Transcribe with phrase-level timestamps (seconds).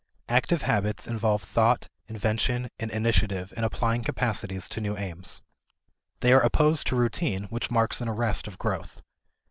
[0.29, 5.43] Active habits involve thought, invention, and initiative in applying capacities to new aims.
[6.21, 9.03] They are opposed to routine which marks an arrest of growth.